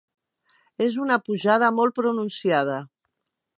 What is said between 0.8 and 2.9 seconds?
És una pujada molt pronunciada.